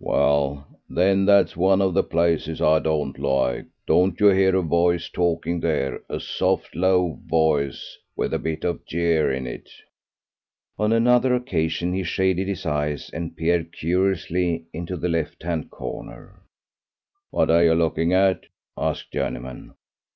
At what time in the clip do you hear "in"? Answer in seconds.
9.30-9.46